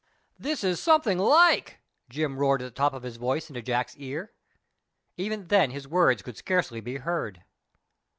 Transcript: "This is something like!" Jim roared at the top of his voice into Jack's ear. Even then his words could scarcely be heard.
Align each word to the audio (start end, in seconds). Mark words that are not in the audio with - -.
"This 0.39 0.63
is 0.63 0.79
something 0.81 1.19
like!" 1.19 1.77
Jim 2.09 2.39
roared 2.39 2.63
at 2.63 2.65
the 2.65 2.71
top 2.71 2.95
of 2.95 3.03
his 3.03 3.17
voice 3.17 3.51
into 3.51 3.61
Jack's 3.61 3.95
ear. 3.97 4.33
Even 5.15 5.45
then 5.49 5.69
his 5.69 5.87
words 5.87 6.23
could 6.23 6.37
scarcely 6.37 6.81
be 6.81 6.95
heard. 6.97 7.43